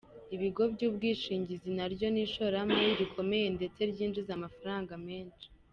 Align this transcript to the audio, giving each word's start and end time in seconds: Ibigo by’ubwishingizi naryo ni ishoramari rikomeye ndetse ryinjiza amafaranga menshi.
Ibigo 0.35 0.63
by’ubwishingizi 0.73 1.69
naryo 1.77 2.07
ni 2.11 2.21
ishoramari 2.25 2.89
rikomeye 3.01 3.47
ndetse 3.57 3.79
ryinjiza 3.91 4.31
amafaranga 4.37 4.93
menshi. 5.07 5.47